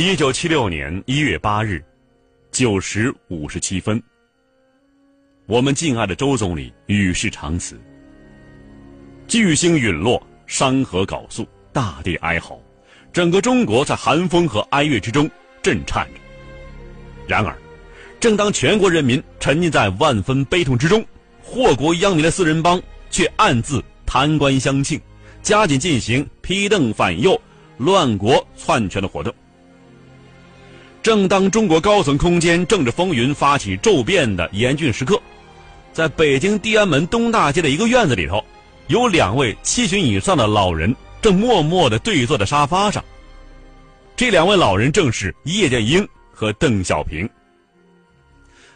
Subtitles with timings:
[0.00, 1.84] 一九七六年一月八日，
[2.52, 4.00] 九时五十七分，
[5.46, 7.76] 我们敬爱的周总理与世长辞。
[9.26, 12.60] 巨星陨落，山河缟素，大地哀嚎，
[13.12, 15.28] 整个中国在寒风和哀乐之中
[15.62, 16.20] 震颤着。
[17.26, 17.58] 然而，
[18.20, 21.04] 正当全国人民沉浸在万分悲痛之中，
[21.42, 22.80] 祸国殃民的四人帮
[23.10, 25.00] 却暗自贪官相庆，
[25.42, 27.36] 加紧进行批邓反右、
[27.78, 29.34] 乱国篡权的活动。
[31.02, 35.20] 正当中国高层空间政治风云发起骤变的严峻时刻，
[35.92, 38.44] 在北京地安门东大街的一个院子里头，
[38.88, 43.02] 有两位七旬以上的老人正默默地对坐在沙发上。
[44.16, 47.28] 这两位老人正是叶剑英和邓小平。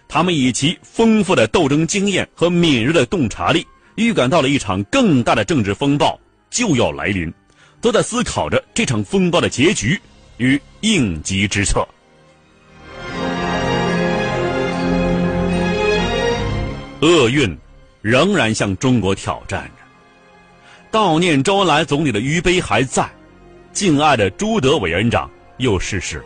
[0.08, 6.18] 他们以其丰富的斗争经验和敏锐的洞察力，预感到了一场更大的政治风暴
[6.50, 7.32] 就要来临，
[7.80, 10.00] 都在思考着这场风暴的结局
[10.36, 11.86] 与应急之策。
[17.02, 17.58] 厄运
[18.00, 20.98] 仍然向中国挑战着。
[20.98, 23.10] 悼念周恩来总理的余碑还在，
[23.72, 26.24] 敬爱的朱德委员长又逝世了。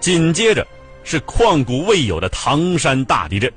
[0.00, 0.66] 紧接着
[1.04, 3.52] 是旷古未有的唐山大地震。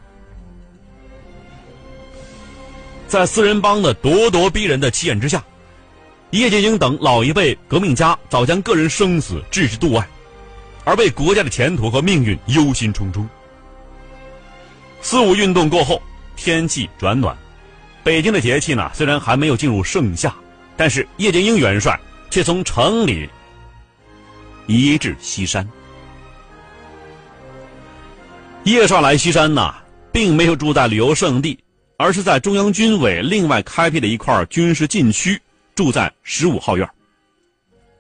[3.08, 5.42] 在四人帮的咄咄逼人的气焰之下，
[6.32, 10.06] 叶剑英等老一辈革命家早将个人生死置之度外，
[10.84, 13.26] 而为国家的前途和命运忧心忡忡。
[15.02, 16.02] 四五运动过后。
[16.44, 17.34] 天气转暖，
[18.04, 20.36] 北京的节气呢虽然还没有进入盛夏，
[20.76, 21.98] 但是叶剑英元帅
[22.30, 23.30] 却从城里
[24.68, 25.66] 移至西山。
[28.66, 29.74] 叶帅来西山呢，
[30.12, 31.58] 并没有住在旅游胜地，
[31.96, 35.42] 而是在中央军委另外开辟的一块军事禁区，
[35.74, 36.86] 住在十五号院。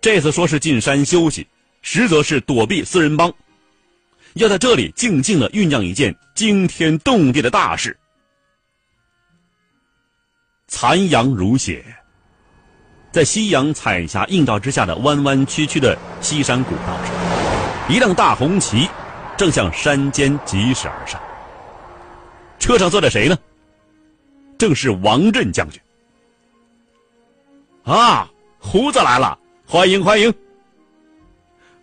[0.01, 1.47] 这次说是进山休息，
[1.81, 3.33] 实则是躲避四人帮，
[4.33, 7.97] 要在这里静静的酝酿一件惊天动地的大事。
[10.75, 11.85] 残阳如血，
[13.11, 17.13] 在夕阳彩霞映照之下的弯弯曲曲的西山古道上，
[17.87, 18.89] 一辆大红旗
[19.37, 21.21] 正向山间疾驶而上。
[22.57, 23.37] 车上坐着谁呢？
[24.57, 25.79] 正是王震将军。
[27.83, 30.33] 啊，胡子来了，欢迎欢迎！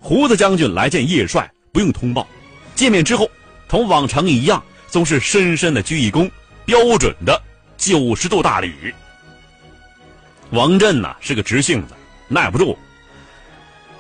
[0.01, 2.27] 胡子将军来见叶帅，不用通报，
[2.75, 3.31] 见面之后，
[3.69, 6.29] 同往常一样，总是深深的鞠一躬，
[6.65, 7.41] 标准的。
[7.81, 8.95] 九十度大礼。
[10.51, 11.95] 王震呢是个直性子，
[12.29, 12.79] 耐不住。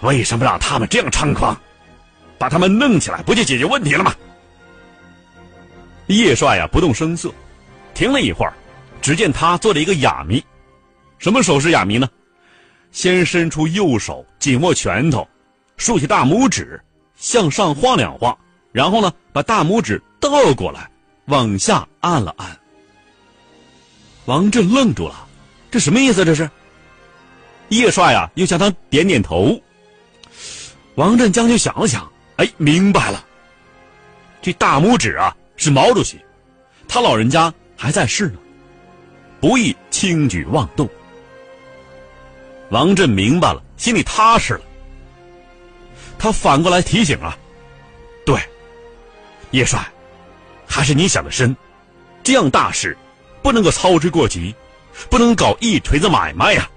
[0.02, 1.58] 为什么让他们这样猖狂？
[2.38, 4.14] 把他们弄起来不就解决问题了吗？
[6.08, 7.32] 叶帅呀不动声色，
[7.94, 8.52] 停了一会儿，
[9.00, 10.44] 只见他做了一个哑谜。
[11.18, 12.06] 什么手势哑谜呢？
[12.92, 15.26] 先伸出右手紧握拳头，
[15.78, 16.78] 竖起大拇指
[17.16, 18.36] 向上晃两晃，
[18.72, 20.90] 然后呢把大拇指倒过来，
[21.26, 22.60] 往下按了按。
[24.30, 25.26] 王震愣住了，
[25.72, 26.24] 这什么意思？
[26.24, 26.48] 这是。
[27.70, 29.60] 叶帅啊，又向他点点头。
[30.94, 33.26] 王震将军想了想，哎，明白了。
[34.40, 36.20] 这大拇指啊，是毛主席，
[36.86, 38.38] 他老人家还在世呢，
[39.40, 40.88] 不宜轻举妄动。
[42.68, 44.60] 王震明白了，心里踏实了。
[46.20, 47.36] 他反过来提醒啊，
[48.24, 48.40] 对，
[49.50, 49.84] 叶帅，
[50.68, 51.56] 还是你想的深，
[52.22, 52.96] 这样大事。
[53.42, 54.54] 不能够操之过急，
[55.08, 56.68] 不能搞一锤子买卖呀！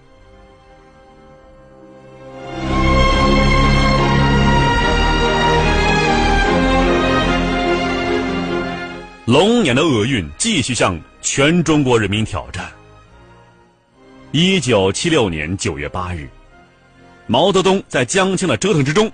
[9.25, 12.69] 龙年的厄运继续向全中国人民挑战。
[14.31, 16.27] 一九七六年九月八日，
[17.25, 19.11] 毛泽东在江青的折腾之中，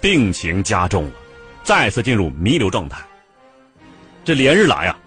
[0.00, 1.12] 病情加重了，
[1.62, 2.98] 再次进入弥留状态。
[4.24, 4.98] 这连日来啊。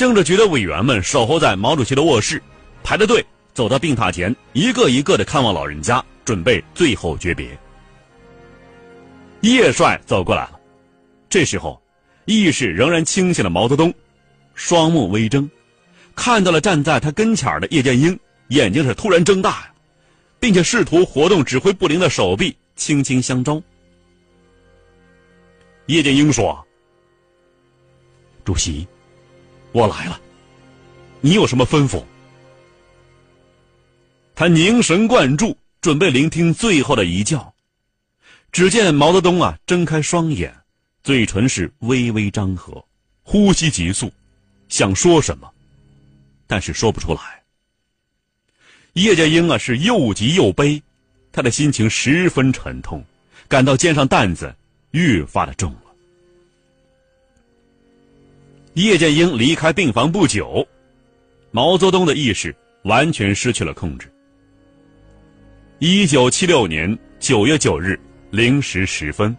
[0.00, 2.42] 政治局的委员们守候在毛主席的卧室，
[2.82, 7.46] 排着队走到病榻前，一个一个的看望老人家，准备最后诀别。
[9.42, 10.58] 叶帅走过来了，
[11.28, 11.78] 这时候，
[12.24, 13.92] 意识仍然清醒的毛泽东，
[14.54, 15.46] 双目微睁，
[16.14, 18.18] 看到了站在他跟前的叶剑英，
[18.48, 19.74] 眼睛是突然睁大呀，
[20.38, 23.62] 并且试图活动指挥不灵的手臂，轻轻相招。
[25.88, 26.66] 叶剑英说
[28.46, 28.88] ：“主席，
[29.72, 30.20] 我来了，
[31.20, 32.02] 你有什么吩咐？”
[34.34, 37.52] 他凝神贯注，准备聆听最后的一教。
[38.52, 40.52] 只见毛泽东啊，睁开双眼，
[41.04, 42.84] 嘴唇是微微张合，
[43.22, 44.10] 呼吸急促，
[44.68, 45.48] 想说什么，
[46.46, 47.42] 但是说不出来。
[48.94, 50.82] 叶剑英啊，是又急又悲，
[51.30, 53.04] 他的心情十分沉痛，
[53.46, 54.52] 感到肩上担子
[54.90, 55.72] 越发的重
[58.80, 60.66] 叶剑英离开病房不久，
[61.50, 62.54] 毛泽东的意识
[62.84, 64.10] 完全失去了控制。
[65.80, 68.00] 一九七六年九月九日
[68.30, 69.36] 零时十分，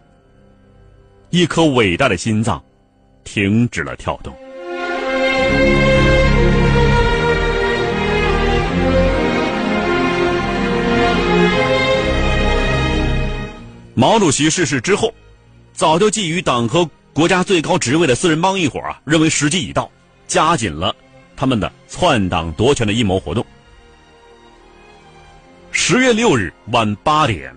[1.31, 2.63] 一颗伟大的心脏
[3.23, 4.31] 停止了跳动。
[13.95, 15.11] 毛主席逝世之后，
[15.73, 19.91] 早就觊觎党和国家最高职位的四人帮一伙啊，认为时机已到，
[20.27, 20.95] 加紧了
[21.35, 23.45] 他们的篡党夺权的阴谋活动。
[25.71, 27.53] 十月六日晚八点，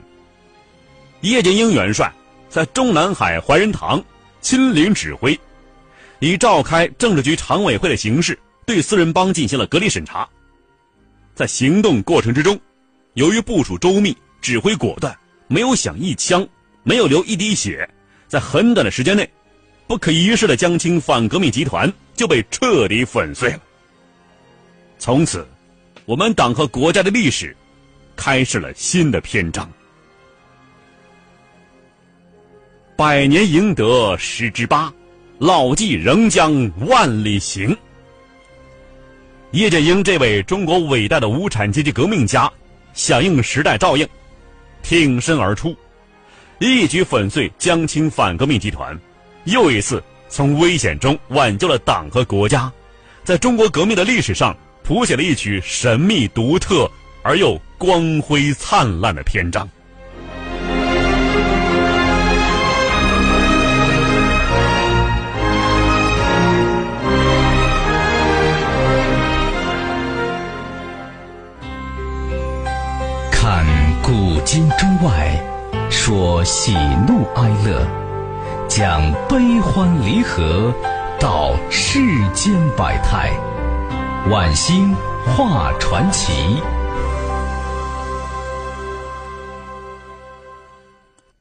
[1.21, 2.13] 叶剑英元帅
[2.49, 4.03] 在中南海怀仁堂
[4.41, 5.39] 亲临指挥，
[6.19, 8.37] 以召开政治局常委会的形式，
[8.67, 10.29] 对四人帮进行了隔离审查。
[11.35, 12.59] 在行动过程之中，
[13.15, 15.17] 由于部署周密，指挥果断。
[15.47, 16.47] 没有响一枪，
[16.83, 17.89] 没有流一滴血，
[18.27, 19.29] 在很短的时间内，
[19.87, 23.61] 不可一世的江青反革命集团就被彻底粉碎了。
[24.99, 25.47] 从此，
[26.07, 27.55] 我们党和国家的历史
[28.17, 29.71] 开始了新的篇章。
[32.97, 34.93] 百年赢得十之八，
[35.39, 37.77] 老骥仍将万里行。
[39.51, 42.51] 叶剑英这位中国伟大的无产阶级革命家，
[42.93, 44.09] 响应时代照应。
[44.83, 45.77] 挺身而出，
[46.59, 48.99] 一举粉碎江青反革命集团，
[49.45, 52.71] 又一次从危险中挽救了党和国家，
[53.23, 56.91] 在中国革命的历史上谱写了一曲神秘独特
[57.23, 59.69] 而又光辉灿烂的篇章。
[73.31, 73.65] 看
[74.03, 75.39] 古今中外，
[75.91, 76.73] 说喜
[77.07, 77.87] 怒哀乐，
[78.77, 80.75] 讲悲欢离合，
[81.21, 82.01] 道世
[82.33, 83.31] 间百态，
[84.33, 84.93] 晚星
[85.25, 86.33] 画传奇。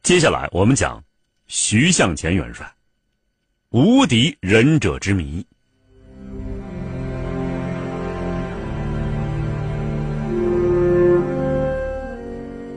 [0.03, 1.03] 接下来我们讲
[1.47, 2.71] 徐向前元帅，
[3.71, 5.43] 无敌忍者之谜。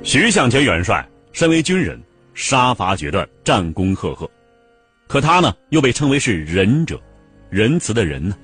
[0.02, 2.02] 徐向前元帅身为军人，
[2.32, 4.26] 杀伐决断，战功赫赫。
[5.06, 7.00] 可他呢，又被称为是仁者，
[7.48, 8.36] 仁慈的仁呢。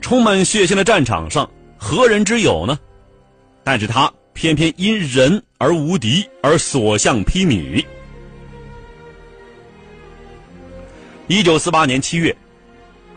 [0.00, 2.78] 充满血腥的战场上，何人之有呢？
[3.64, 7.84] 但是他偏偏因仁而无敌，而所向披靡。
[11.26, 12.34] 一九四八年七月，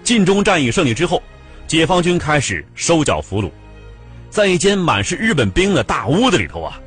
[0.03, 1.21] 晋中战役胜利之后，
[1.67, 3.49] 解放军开始收缴俘虏，
[4.29, 6.79] 在一间满是日本兵的大屋子里头啊。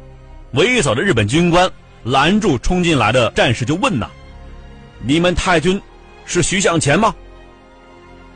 [0.53, 1.71] 为首的日本军官
[2.03, 4.11] 拦住冲进来的战士，就问呐
[5.03, 5.81] ：“你们太君
[6.25, 7.15] 是徐向前吗？”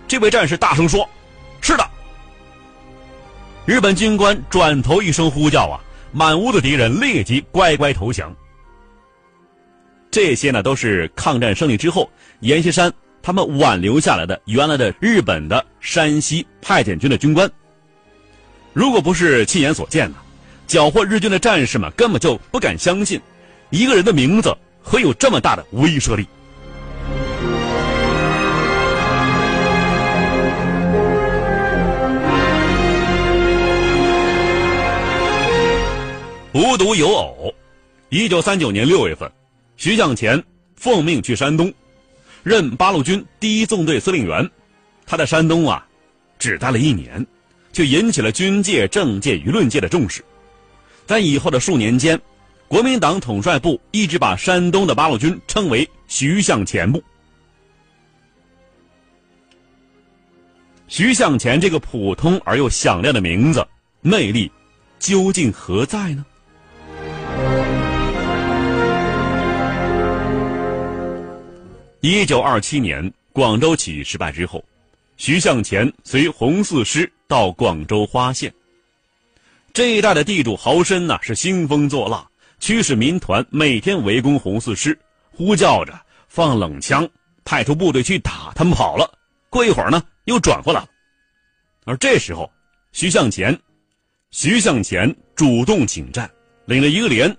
[0.09, 1.09] 这位战士大声说
[1.61, 1.87] ：“是的。”
[3.67, 8.35] 日本军官转头一声呼叫啊，满屋的敌人立即乖乖投降。
[10.11, 12.11] 这些呢，都是抗战胜利之后
[12.41, 17.51] 阎锡山他们挽留下来的原来的日本的山西派遣军的军官。
[18.73, 20.17] 如果不是亲眼所见呢？
[20.67, 23.21] 缴获日军的战士们根本就不敢相信，
[23.69, 26.27] 一个人的名字会有这么大的威慑力。
[36.59, 37.55] 无独有偶，
[38.09, 39.31] 一九三九年六月份，
[39.77, 40.43] 徐向前
[40.75, 41.73] 奉命去山东，
[42.43, 44.51] 任八路军第一纵队司令员。
[45.07, 45.87] 他在山东啊，
[46.37, 47.25] 只待了一年，
[47.73, 50.25] 却引起了军界、政界、舆论界的重视。
[51.07, 52.21] 在以后的数年间，
[52.67, 57.01] 国民党统帅部一直把山东的八路军称为“徐向前部”。
[60.89, 63.65] 徐向前这个普通而又响亮的名字，
[64.01, 64.51] 魅力
[64.99, 66.27] 究竟何在呢？
[72.01, 74.65] 一九二七年广州起义失败之后，
[75.17, 78.55] 徐向前随红四师到广州花县。
[79.73, 82.25] 这一带的地主豪绅呢是兴风作浪，
[82.61, 84.97] 驱使民团每天围攻红四师，
[85.33, 87.09] 呼叫着放冷枪，
[87.45, 89.19] 派出部队去打，他们跑了。
[89.51, 90.89] 过一会儿呢，又转过来了。
[91.85, 92.49] 而这时候，
[92.93, 93.59] 徐向前，
[94.31, 96.31] 徐向前主动请战，
[96.65, 97.37] 领了一个连，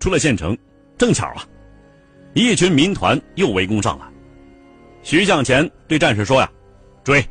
[0.00, 0.56] 出了县城。
[0.98, 1.46] 正巧啊，
[2.34, 4.04] 一群民团又围攻上来。
[5.02, 6.50] 徐向前对战士说呀
[7.04, 7.24] ：“追，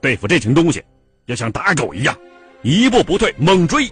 [0.00, 0.82] 对付这群东西，
[1.24, 2.16] 要像打狗一样。”
[2.62, 3.88] 一步不退，猛追。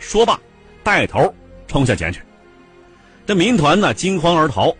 [0.00, 0.40] 说罢，
[0.82, 1.32] 带头
[1.68, 2.20] 冲向前去。
[3.24, 4.74] 这民团呢，惊慌而逃。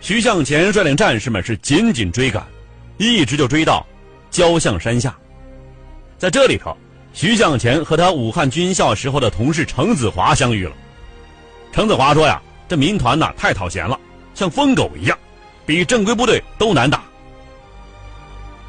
[0.00, 2.46] 徐向前率领战士们是紧紧追赶，
[2.98, 3.86] 一直就追到
[4.30, 5.16] 焦巷山下。
[6.18, 6.76] 在这里头，
[7.14, 10.72] 徐向前和他武汉军校时候的同事程子华相遇了。
[11.72, 13.98] 程子华说呀：“这民团呐，太讨嫌了，
[14.34, 15.18] 像疯狗一样，
[15.64, 17.02] 比正规部队都难打。”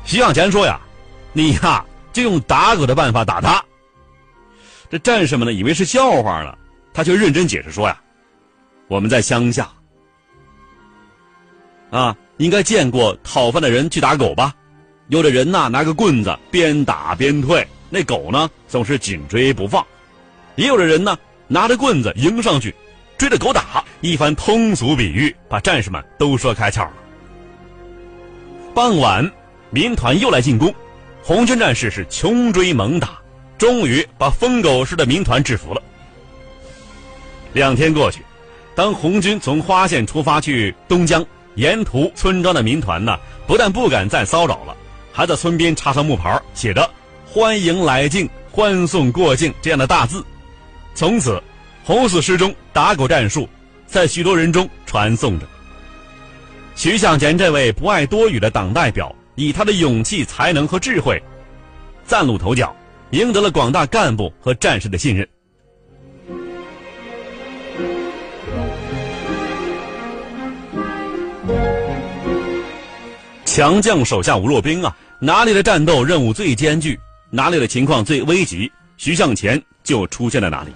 [0.06, 0.80] 徐向前说呀
[1.34, 1.86] ：“你呀。”
[2.16, 3.62] 就用打狗的办法打他。
[4.90, 6.58] 这战士们呢，以为是笑话呢，
[6.94, 8.02] 他却认真解释说呀
[8.88, 9.70] ：“我们在乡下，
[11.92, 14.56] 啊，应该见过讨饭的人去打狗吧？
[15.10, 19.84] 有的人呐，拿个棍子边打边退，那狗呢总是紧追不放；
[20.56, 21.18] 也有的人呢，
[21.50, 22.74] 拿着棍子迎上去，
[23.18, 23.84] 追着狗打。
[24.02, 26.94] 一番通俗比喻，把战士们都说开窍了。
[28.74, 29.32] 傍晚，
[29.72, 30.74] 民团又来进攻。
[31.24, 33.18] 红军战士是穷追猛打，
[33.58, 35.82] 终于把疯狗似的民团制服了。
[37.54, 38.22] 两天过去，
[38.76, 43.18] 当红军从花县出发去东江，沿途村庄的民团呢，
[43.48, 44.76] 不但不敢再骚扰了，
[45.12, 46.88] 还在村边插上木牌，写着
[47.26, 50.24] “欢迎来境，欢送过境”这样的大字。
[50.94, 51.42] 从此，
[51.86, 53.48] 红四师中打狗战术
[53.86, 55.46] 在许多人中传颂着。
[56.76, 59.16] 徐向前这位不爱多语的党代表。
[59.38, 61.22] 以他的勇气、才能和智慧，
[62.08, 62.74] 崭露头角，
[63.10, 65.28] 赢得了广大干部和战士的信任。
[73.44, 74.96] 强将手下无弱兵啊！
[75.20, 76.98] 哪里的战斗任务最艰巨，
[77.30, 80.70] 哪里的情况最危急，徐向前就出现在哪里。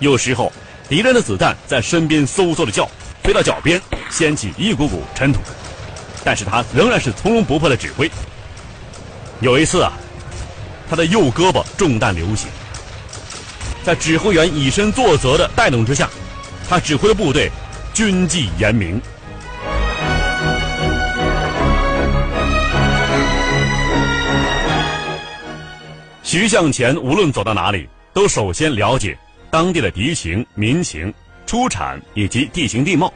[0.00, 0.52] 有时候，
[0.88, 2.88] 敌人的子弹在身边嗖嗖的叫，
[3.22, 5.40] 飞到脚边，掀起一股股尘土。
[6.24, 8.10] 但是他仍然是从容不迫的指挥。
[9.40, 9.92] 有一次啊，
[10.88, 12.46] 他的右胳膊中弹流血，
[13.82, 16.08] 在指挥员以身作则的带动之下，
[16.68, 17.50] 他指挥的部队
[17.92, 19.00] 军纪严明。
[26.22, 29.16] 徐向前无论走到哪里，都首先了解
[29.50, 31.12] 当地的敌情、民情、
[31.46, 33.12] 出产以及地形地貌，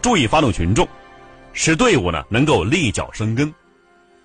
[0.00, 0.86] 注意发动群众。
[1.52, 3.52] 使队伍呢能够立脚生根，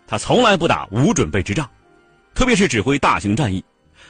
[0.08, 1.70] 他从来不打无准备之仗，
[2.34, 3.64] 特别是指挥大型战役，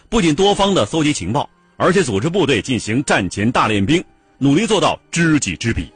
[0.08, 4.04] 不仅多方的搜集情报，而且组织部队进行战前大练兵，
[4.38, 5.92] 努力做到知己知彼。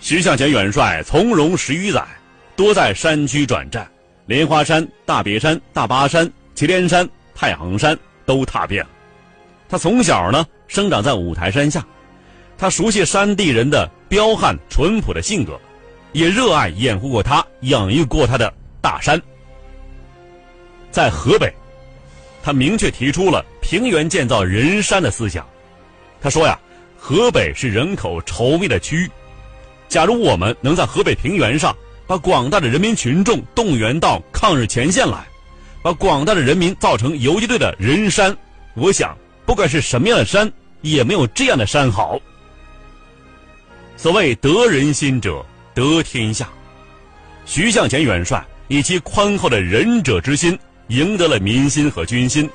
[0.00, 2.04] 徐向前元帅从容十余载，
[2.56, 3.88] 多在山区转战，
[4.26, 8.90] 莲花山、大别山、大巴山、祁连山、太行山都踏遍了。
[9.68, 11.84] 他从小呢生长在五台山下。
[12.56, 15.56] 他熟悉山地人的彪悍淳朴的性格，
[16.12, 19.20] 也热爱掩护过他、养育过他的大山。
[20.90, 21.54] 在河北，
[22.42, 25.46] 他明确提出了平原建造人山的思想。
[26.20, 26.58] 他说呀
[26.98, 29.10] ：“河北是人口稠密的区域，
[29.88, 31.72] 假如我们能在河北平原上
[32.08, 35.24] 把广大的人民群众动员到抗日前线来，
[35.80, 38.36] 把广大的人民造成游击队的人山，
[38.74, 39.16] 我想，
[39.48, 40.52] 不管是什么样的山，
[40.82, 42.20] 也没有这样的山好。”
[43.96, 45.42] 所谓得人心者
[45.74, 46.50] 得天下，
[47.46, 50.56] 徐向前元帅以其宽厚的仁者之心
[50.88, 52.48] 赢得了民心和军心，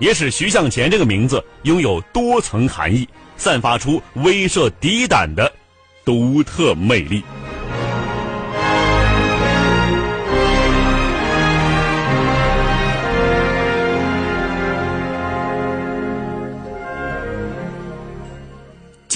[0.00, 5.50] 也使徐向前这个名字拥有多层含义，散发出威慑敌胆的
[6.04, 7.22] 独特魅力。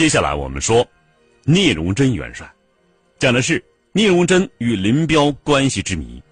[0.05, 0.87] 接下来我们说。
[1.45, 2.47] 聂荣臻元帅，
[3.19, 6.23] 讲的是聂荣臻与林彪关系之谜。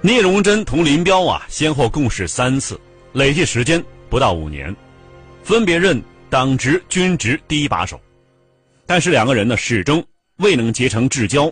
[0.00, 2.76] 聂荣臻同林彪啊，先后共事三次，
[3.12, 3.80] 累计时间
[4.10, 4.74] 不到五年，
[5.44, 8.00] 分别任党职、军职第一把手，
[8.86, 10.04] 但是两个人呢，始终
[10.38, 11.48] 未能结成至交，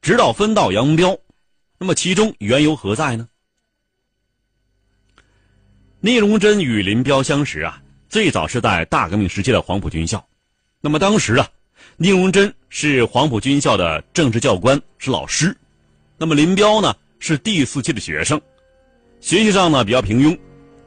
[0.00, 1.16] 直到分道扬镳。
[1.78, 3.28] 那么其中缘由何在呢？
[6.04, 10.26] 聂荣臻与林彪相识啊，最早是在大革命时期的黄埔军校。
[10.80, 11.46] 那么当时啊，
[11.96, 15.56] 聂荣臻是黄埔军校的政治教官，是老师。
[16.18, 18.40] 那么林彪呢是第四期的学生，
[19.20, 20.36] 学习上呢比较平庸，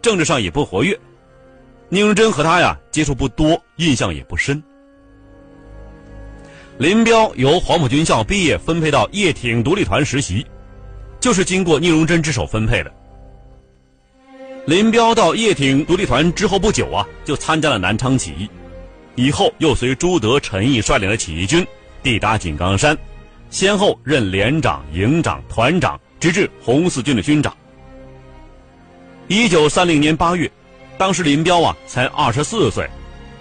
[0.01, 1.00] 政治上也不活跃。
[1.88, 4.62] 聂荣臻和他呀接触不多，印象也不深。
[6.77, 10.45] 林彪由黄埔军校毕业，分配到叶挺独立团实习，
[11.22, 12.93] 就是经过聂荣臻之手分配的。
[14.65, 18.50] 林彪到叶挺独立团之后不久啊，就参加了南昌起义，
[19.13, 21.65] 以后又随朱德、陈毅率领的起义军
[22.01, 22.98] 抵达井冈山，
[23.51, 27.55] 先后任连长、营长、团长，直至红四军的军长。
[29.27, 30.51] 一九三零年八月，
[30.98, 32.89] 当时林彪啊才二十四岁，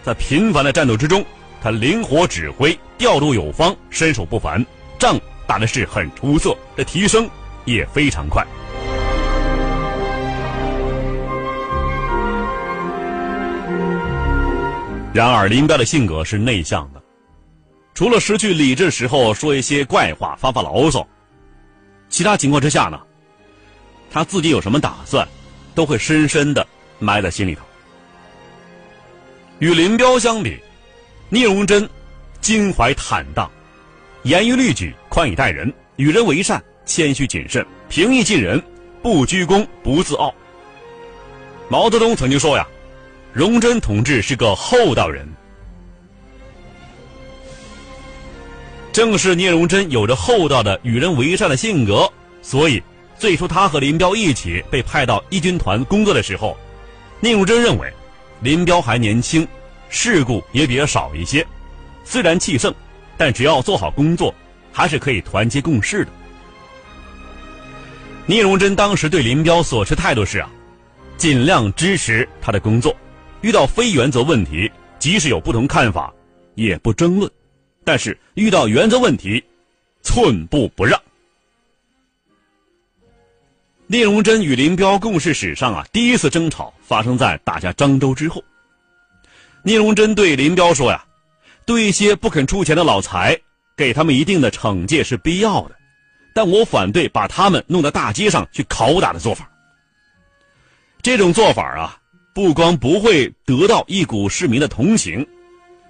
[0.02, 1.24] 在频繁的战斗之中，
[1.62, 4.64] 他灵活指挥、调度有方，身手不凡，
[4.98, 7.26] 仗打的是很出色，这提升
[7.64, 8.46] 也非常快。
[15.14, 17.00] 然而，林彪的性格是内向的，
[17.94, 21.06] 除了失去理智时候说一些怪话、发发牢骚，
[22.08, 23.00] 其他情况之下呢，
[24.10, 25.24] 他自己有什么打算，
[25.72, 26.66] 都会深深的
[26.98, 27.62] 埋在心里头。
[29.60, 30.58] 与林彪相比，
[31.28, 31.88] 聂荣臻
[32.40, 33.48] 襟怀坦荡，
[34.24, 38.60] 严于律己，宽以待人，与人为善，谦虚谨慎，平易近人，
[39.00, 40.34] 不居功，不自傲。
[41.68, 42.66] 毛泽东曾经说呀。
[43.34, 45.28] 荣臻同志是个厚道人，
[48.92, 52.08] 正是聂荣臻有着厚道的与人为善的性格，
[52.42, 52.80] 所以
[53.18, 56.56] 最初他和林彪一起被派到一军团工作的时候，
[57.18, 57.92] 聂荣臻认为
[58.40, 59.44] 林彪还年轻，
[59.88, 61.44] 事故也比较少一些，
[62.04, 62.72] 虽然气盛，
[63.16, 64.32] 但只要做好工作，
[64.72, 66.12] 还是可以团结共事的。
[68.26, 70.48] 聂荣臻当时对林彪所持态度是啊，
[71.16, 72.94] 尽量支持他的工作。
[73.44, 76.10] 遇到非原则问题，即使有不同看法，
[76.54, 77.28] 也不争论；
[77.84, 79.44] 但是遇到原则问题，
[80.00, 80.98] 寸步不让。
[83.86, 88.42] 聂荣臻与林彪共事史上啊，第一次争吵发生在打下漳州之后。
[89.62, 91.04] 聂荣臻对林彪说呀
[91.66, 93.38] ：“对一些不肯出钱的老财，
[93.76, 95.76] 给他们一定的惩戒是必要的，
[96.34, 99.46] 但我反对把他们弄到大街上去拷打的做法。
[101.02, 102.00] 这种做法啊。”
[102.34, 105.24] 不光不会得到一股市民的同情，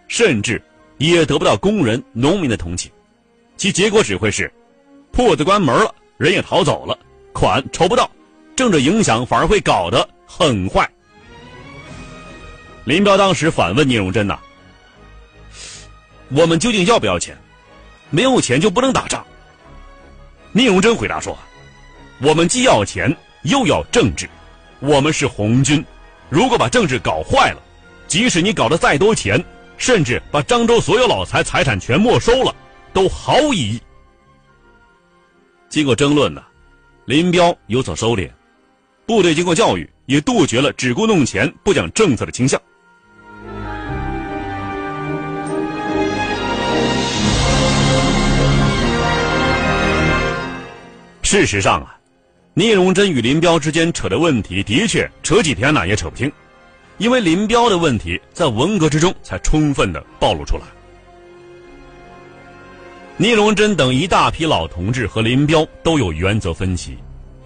[0.08, 0.62] 甚至
[0.98, 2.92] 也得不到工人、农民的同情，
[3.56, 4.52] 其结果只会是
[5.10, 6.98] 铺子关门了，人也逃走了，
[7.32, 8.10] 款筹不到，
[8.54, 10.86] 政治影响反而会搞得很坏。
[12.84, 14.38] 林彪当时反问聂荣臻呐
[16.28, 17.34] ：“我们究竟要不要钱？
[18.10, 19.26] 没有钱就不能打仗？”
[20.52, 21.38] 聂荣臻回答说
[22.20, 24.28] ：“我们既要钱，又要政治，
[24.80, 25.82] 我们是红军。”
[26.34, 27.62] 如果把政治搞坏了，
[28.08, 29.40] 即使你搞得再多钱，
[29.78, 32.52] 甚至把漳州所有老财财产全没收了，
[32.92, 33.80] 都毫无意义。
[35.68, 36.42] 经过争论呢，
[37.04, 38.28] 林彪有所收敛，
[39.06, 42.60] 部队经过教育，也杜绝了只顾弄钱不讲政策的倾向。
[51.22, 51.96] 事实上啊。
[52.56, 56.30] 聂荣臻与林彪之间扯的问题，的确扯几天呢也扯不清，
[56.98, 60.62] 因为林彪的问题在文革之中才充分的暴露出来。
[63.16, 66.96] 聂荣臻等一大批老同志和林彪都有原则分歧，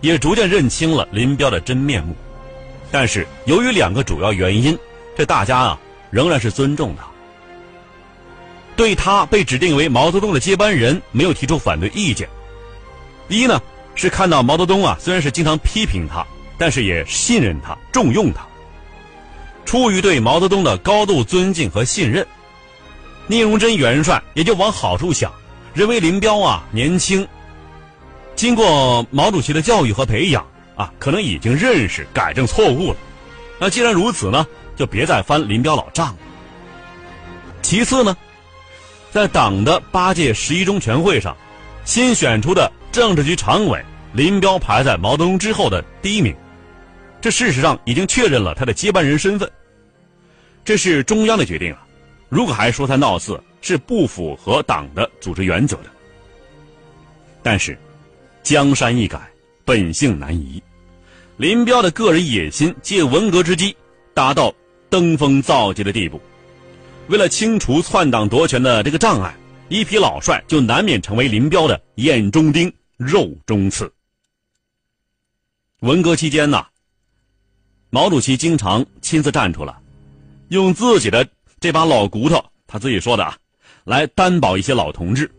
[0.02, 2.14] 也逐渐认清了林彪的真面目，
[2.90, 4.78] 但是由于两个主要原因，
[5.16, 7.08] 这大家啊仍然是尊重他，
[8.76, 12.28] 对他被指定为毛泽东的接班人没有提出反对意见。
[13.28, 13.58] 一呢。
[13.98, 16.24] 是看到毛泽东啊，虽然是经常批评他，
[16.56, 18.46] 但是也信任他、重用他。
[19.64, 22.24] 出于对毛泽东的高度尊敬和信任，
[23.26, 25.32] 聂荣臻元帅也就往好处想，
[25.74, 27.26] 认为林彪啊年轻，
[28.36, 32.96] 经过毛主席的教育和培养啊，可能已经认识改正错误了。
[33.58, 36.16] 那既然如此呢，就别再翻林彪老账了。
[37.62, 38.16] 其次呢，
[39.10, 41.36] 在党的八届十一中全会上，
[41.84, 42.70] 新选出的。
[42.90, 46.34] 政治局常委林彪排在毛泽东之后的第一名，
[47.20, 49.50] 这事实上已经确认了他的接班人身份。
[50.64, 51.86] 这是中央的决定啊！
[52.28, 55.84] 如果还说他闹事，是不符合党的组织原则的。
[57.42, 57.78] 但是，
[58.42, 59.20] 江山易改，
[59.64, 60.62] 本性难移。
[61.36, 63.74] 林彪的个人野心借文革之机
[64.12, 64.52] 达到
[64.90, 66.20] 登峰造极的地步。
[67.06, 69.34] 为了清除篡党夺权的这个障碍，
[69.68, 72.70] 一批老帅就难免成为林彪的眼中钉。
[72.98, 73.90] 肉中刺。
[75.82, 76.66] 文革期间呢，
[77.90, 79.72] 毛主席经常亲自站出来，
[80.48, 81.24] 用自己的
[81.60, 83.36] 这把老骨头，他自己说的啊，
[83.84, 85.30] 来担保一些老同志，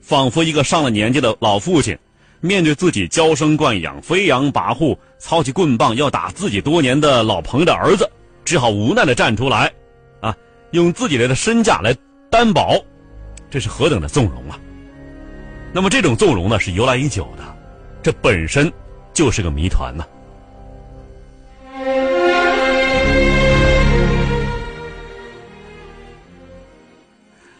[0.00, 1.96] 仿佛一个上了年纪的老父亲，
[2.40, 8.10] 面对自己娇生惯养、飞扬跋扈、操起棍棒要打自己多年的老朋友的儿子，
[8.44, 9.72] 只好无奈的站出来，
[10.20, 10.36] 啊，
[10.72, 11.96] 用自己的身价来
[12.28, 12.76] 担保，
[13.48, 14.58] 这是何等的纵容啊！
[15.72, 17.44] 那么这种纵容呢，是由来已久的，
[18.02, 18.72] 这本身
[19.12, 20.04] 就是个谜团呢。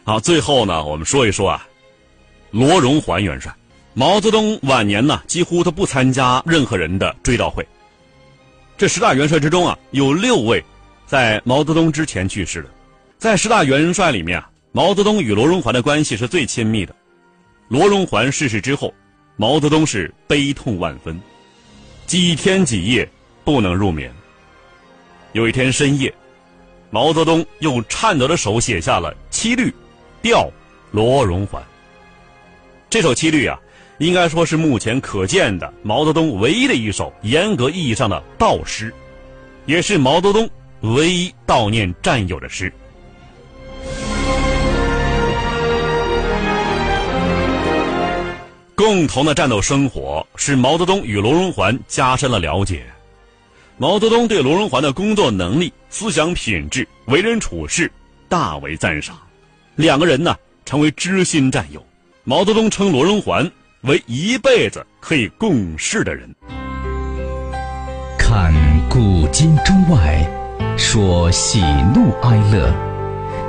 [0.05, 1.67] 好，最后呢，我们说一说啊，
[2.51, 3.55] 罗荣桓元帅。
[3.93, 7.67] 毛泽东晚年呢，几乎他不参加任何人的追悼会。
[8.79, 10.65] 这十大元帅之中啊，有六位
[11.05, 12.71] 在毛泽东之前去世的。
[13.19, 16.95] 在十大元帅里面啊，毛泽东与罗荣桓的关系是最亲密的。
[17.69, 18.93] 罗荣桓逝世之后，
[19.37, 21.21] 毛泽东是悲痛万分，
[22.07, 23.09] 几天几夜
[23.45, 24.11] 不能入眠。
[25.33, 26.13] 有一天深夜，
[26.91, 29.73] 毛泽东用颤抖的手写下了七律，
[30.23, 30.51] 吊
[30.91, 31.63] 罗荣桓。
[32.89, 33.59] 这首七律啊。
[33.99, 38.95] 应该说是目前可见的毛泽东唯一的一首严格意义上的悼诗，
[39.67, 40.49] 也是毛泽东
[40.83, 42.73] 唯一悼念战友的诗。
[48.79, 52.87] 共同的战斗生活使毛泽东与罗荣桓加深了了解。
[53.77, 57.91] 毛泽东对罗荣桓的工作能力、思想品质、为人处事
[58.29, 59.19] 大为赞赏，
[59.75, 61.85] 两个人呢成为知心战友。
[62.23, 63.51] 毛泽东称罗荣桓。
[63.83, 66.29] 为一辈子可以共事的人。
[68.19, 68.53] 看
[68.91, 70.29] 古今中外，
[70.77, 71.61] 说喜
[71.95, 72.75] 怒哀乐，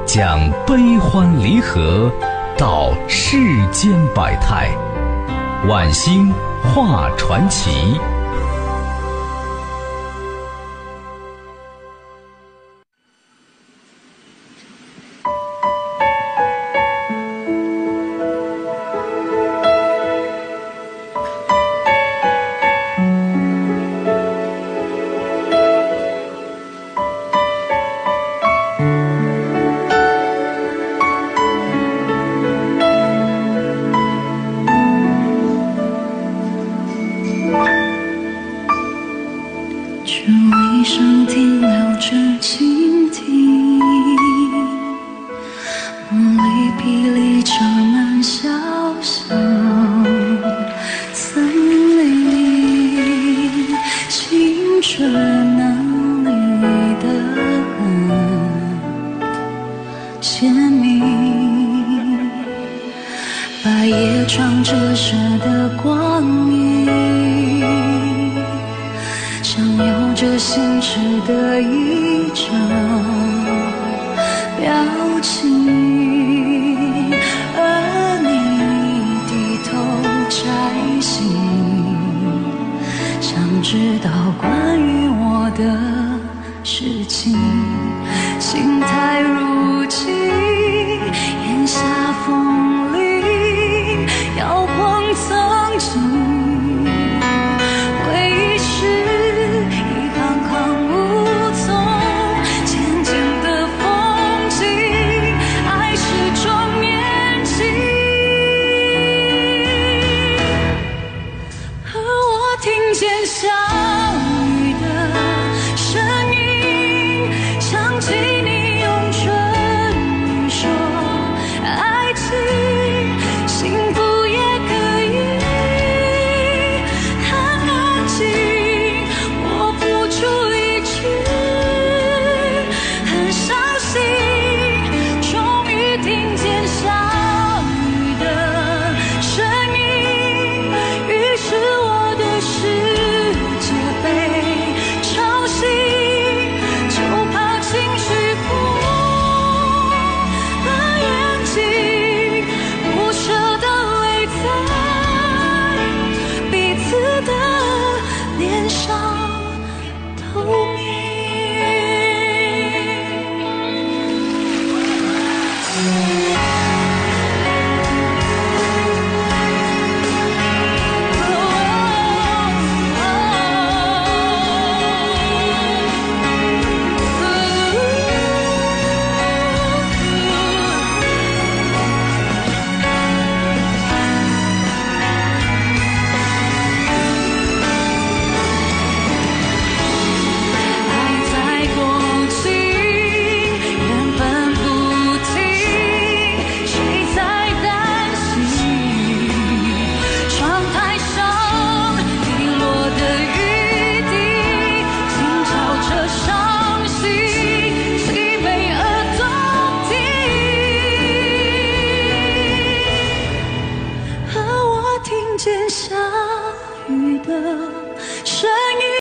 [0.06, 2.12] 讲悲欢离合，
[2.56, 3.38] 道世
[3.72, 4.70] 间百态，
[5.68, 7.70] 晚星画传奇。